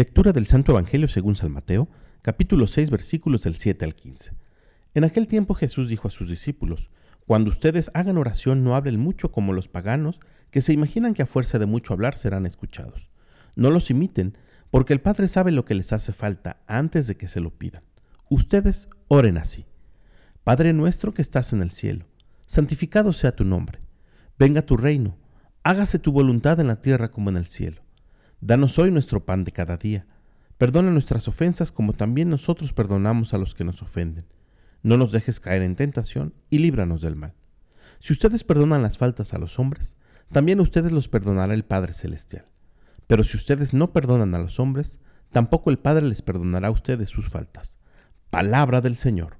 Lectura 0.00 0.32
del 0.32 0.46
Santo 0.46 0.72
Evangelio 0.72 1.08
según 1.08 1.36
San 1.36 1.52
Mateo, 1.52 1.86
capítulo 2.22 2.66
6, 2.66 2.88
versículos 2.88 3.42
del 3.42 3.56
7 3.56 3.84
al 3.84 3.94
15. 3.94 4.32
En 4.94 5.04
aquel 5.04 5.28
tiempo 5.28 5.52
Jesús 5.52 5.90
dijo 5.90 6.08
a 6.08 6.10
sus 6.10 6.26
discípulos, 6.26 6.88
Cuando 7.26 7.50
ustedes 7.50 7.90
hagan 7.92 8.16
oración 8.16 8.64
no 8.64 8.76
hablen 8.76 8.98
mucho 8.98 9.30
como 9.30 9.52
los 9.52 9.68
paganos, 9.68 10.18
que 10.50 10.62
se 10.62 10.72
imaginan 10.72 11.12
que 11.12 11.20
a 11.20 11.26
fuerza 11.26 11.58
de 11.58 11.66
mucho 11.66 11.92
hablar 11.92 12.16
serán 12.16 12.46
escuchados. 12.46 13.10
No 13.56 13.70
los 13.70 13.90
imiten, 13.90 14.38
porque 14.70 14.94
el 14.94 15.02
Padre 15.02 15.28
sabe 15.28 15.52
lo 15.52 15.66
que 15.66 15.74
les 15.74 15.92
hace 15.92 16.14
falta 16.14 16.62
antes 16.66 17.06
de 17.06 17.18
que 17.18 17.28
se 17.28 17.40
lo 17.40 17.50
pidan. 17.50 17.82
Ustedes 18.30 18.88
oren 19.08 19.36
así. 19.36 19.66
Padre 20.44 20.72
nuestro 20.72 21.12
que 21.12 21.20
estás 21.20 21.52
en 21.52 21.60
el 21.60 21.72
cielo, 21.72 22.06
santificado 22.46 23.12
sea 23.12 23.36
tu 23.36 23.44
nombre. 23.44 23.80
Venga 24.38 24.62
tu 24.62 24.78
reino, 24.78 25.18
hágase 25.62 25.98
tu 25.98 26.10
voluntad 26.10 26.58
en 26.58 26.68
la 26.68 26.80
tierra 26.80 27.10
como 27.10 27.28
en 27.28 27.36
el 27.36 27.44
cielo. 27.44 27.82
Danos 28.42 28.78
hoy 28.78 28.90
nuestro 28.90 29.26
pan 29.26 29.44
de 29.44 29.52
cada 29.52 29.76
día. 29.76 30.06
Perdona 30.56 30.90
nuestras 30.90 31.28
ofensas 31.28 31.70
como 31.70 31.92
también 31.92 32.30
nosotros 32.30 32.72
perdonamos 32.72 33.34
a 33.34 33.38
los 33.38 33.54
que 33.54 33.64
nos 33.64 33.82
ofenden. 33.82 34.24
No 34.82 34.96
nos 34.96 35.12
dejes 35.12 35.40
caer 35.40 35.60
en 35.62 35.76
tentación 35.76 36.32
y 36.48 36.58
líbranos 36.58 37.02
del 37.02 37.16
mal. 37.16 37.34
Si 37.98 38.14
ustedes 38.14 38.42
perdonan 38.42 38.82
las 38.82 38.96
faltas 38.96 39.34
a 39.34 39.38
los 39.38 39.58
hombres, 39.58 39.98
también 40.32 40.60
ustedes 40.60 40.90
los 40.90 41.06
perdonará 41.08 41.52
el 41.52 41.66
Padre 41.66 41.92
Celestial. 41.92 42.46
Pero 43.06 43.24
si 43.24 43.36
ustedes 43.36 43.74
no 43.74 43.92
perdonan 43.92 44.34
a 44.34 44.38
los 44.38 44.58
hombres, 44.58 45.00
tampoco 45.30 45.68
el 45.68 45.78
Padre 45.78 46.06
les 46.06 46.22
perdonará 46.22 46.68
a 46.68 46.72
ustedes 46.72 47.10
sus 47.10 47.28
faltas. 47.28 47.78
Palabra 48.30 48.80
del 48.80 48.96
Señor. 48.96 49.36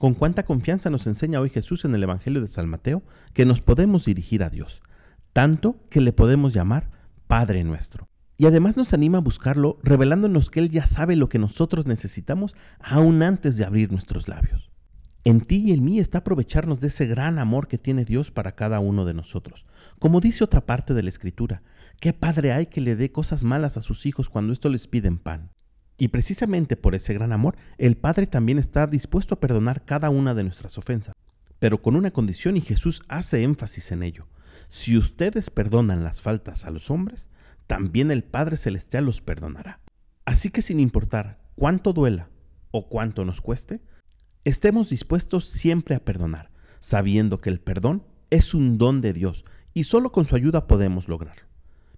Con 0.00 0.14
cuánta 0.14 0.44
confianza 0.44 0.90
nos 0.90 1.06
enseña 1.06 1.40
hoy 1.40 1.50
Jesús 1.50 1.84
en 1.84 1.94
el 1.94 2.02
Evangelio 2.02 2.40
de 2.40 2.48
San 2.48 2.68
Mateo 2.68 3.04
que 3.34 3.44
nos 3.44 3.60
podemos 3.60 4.06
dirigir 4.06 4.42
a 4.42 4.50
Dios 4.50 4.82
tanto 5.32 5.76
que 5.90 6.00
le 6.00 6.12
podemos 6.12 6.52
llamar 6.52 6.90
Padre 7.26 7.64
nuestro. 7.64 8.08
Y 8.36 8.46
además 8.46 8.76
nos 8.76 8.94
anima 8.94 9.18
a 9.18 9.20
buscarlo 9.20 9.78
revelándonos 9.82 10.50
que 10.50 10.60
Él 10.60 10.70
ya 10.70 10.86
sabe 10.86 11.14
lo 11.14 11.28
que 11.28 11.38
nosotros 11.38 11.86
necesitamos 11.86 12.56
aún 12.80 13.22
antes 13.22 13.56
de 13.56 13.64
abrir 13.64 13.92
nuestros 13.92 14.28
labios. 14.28 14.70
En 15.24 15.42
ti 15.42 15.62
y 15.66 15.72
en 15.72 15.84
mí 15.84 15.98
está 15.98 16.18
aprovecharnos 16.18 16.80
de 16.80 16.88
ese 16.88 17.06
gran 17.06 17.38
amor 17.38 17.68
que 17.68 17.76
tiene 17.76 18.04
Dios 18.04 18.30
para 18.30 18.52
cada 18.56 18.80
uno 18.80 19.04
de 19.04 19.12
nosotros. 19.12 19.66
Como 19.98 20.20
dice 20.20 20.42
otra 20.42 20.64
parte 20.64 20.94
de 20.94 21.02
la 21.02 21.10
Escritura, 21.10 21.62
¿qué 22.00 22.14
padre 22.14 22.52
hay 22.52 22.66
que 22.66 22.80
le 22.80 22.96
dé 22.96 23.12
cosas 23.12 23.44
malas 23.44 23.76
a 23.76 23.82
sus 23.82 24.06
hijos 24.06 24.30
cuando 24.30 24.54
esto 24.54 24.70
les 24.70 24.86
piden 24.86 25.18
pan? 25.18 25.50
Y 26.00 26.08
precisamente 26.08 26.76
por 26.76 26.94
ese 26.94 27.12
gran 27.12 27.30
amor, 27.30 27.56
el 27.76 27.98
Padre 27.98 28.26
también 28.26 28.58
está 28.58 28.86
dispuesto 28.86 29.34
a 29.34 29.40
perdonar 29.40 29.84
cada 29.84 30.08
una 30.08 30.32
de 30.32 30.44
nuestras 30.44 30.78
ofensas, 30.78 31.14
pero 31.60 31.80
con 31.80 31.94
una 31.94 32.10
condición 32.10 32.56
y 32.56 32.62
Jesús 32.62 33.02
hace 33.06 33.44
énfasis 33.44 33.92
en 33.92 34.02
ello. 34.02 34.26
Si 34.68 34.96
ustedes 34.96 35.50
perdonan 35.50 36.02
las 36.02 36.22
faltas 36.22 36.64
a 36.64 36.70
los 36.70 36.90
hombres, 36.90 37.30
también 37.68 38.10
el 38.10 38.24
Padre 38.24 38.56
Celestial 38.56 39.04
los 39.04 39.20
perdonará. 39.20 39.80
Así 40.24 40.50
que 40.50 40.62
sin 40.62 40.80
importar 40.80 41.38
cuánto 41.54 41.92
duela 41.92 42.28
o 42.72 42.88
cuánto 42.88 43.24
nos 43.24 43.40
cueste, 43.40 43.80
estemos 44.44 44.88
dispuestos 44.88 45.44
siempre 45.44 45.94
a 45.94 46.04
perdonar, 46.04 46.50
sabiendo 46.80 47.40
que 47.40 47.50
el 47.50 47.60
perdón 47.60 48.04
es 48.30 48.54
un 48.54 48.78
don 48.78 49.00
de 49.00 49.12
Dios 49.12 49.44
y 49.74 49.84
solo 49.84 50.12
con 50.12 50.26
su 50.26 50.36
ayuda 50.36 50.66
podemos 50.66 51.08
lograrlo. 51.08 51.44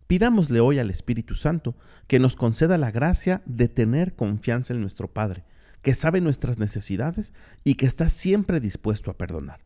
Pidámosle 0.06 0.60
hoy 0.60 0.78
al 0.78 0.90
Espíritu 0.90 1.34
Santo 1.34 1.74
que 2.06 2.18
nos 2.18 2.36
conceda 2.36 2.76
la 2.78 2.90
gracia 2.90 3.42
de 3.46 3.68
tener 3.68 4.14
confianza 4.14 4.74
en 4.74 4.80
nuestro 4.80 5.12
Padre, 5.12 5.44
que 5.82 5.94
sabe 5.94 6.20
nuestras 6.20 6.58
necesidades 6.58 7.32
y 7.64 7.74
que 7.74 7.86
está 7.86 8.08
siempre 8.08 8.60
dispuesto 8.60 9.10
a 9.10 9.18
perdonar. 9.18 9.60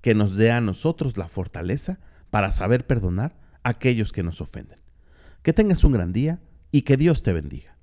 Que 0.00 0.14
nos 0.14 0.36
dé 0.36 0.50
a 0.50 0.60
nosotros 0.60 1.16
la 1.16 1.28
fortaleza 1.28 2.00
para 2.30 2.52
saber 2.52 2.86
perdonar 2.86 3.36
a 3.62 3.70
aquellos 3.70 4.12
que 4.12 4.22
nos 4.22 4.40
ofenden. 4.40 4.80
Que 5.42 5.52
tengas 5.52 5.84
un 5.84 5.92
gran 5.92 6.12
día 6.12 6.40
y 6.72 6.82
que 6.82 6.96
Dios 6.96 7.22
te 7.22 7.32
bendiga. 7.32 7.77